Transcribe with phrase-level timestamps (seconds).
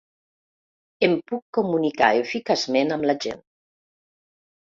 [1.07, 3.45] Em puc comunicar eficaçment amb la gent.